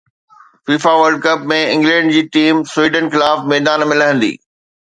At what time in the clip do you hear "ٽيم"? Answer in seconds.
2.37-2.63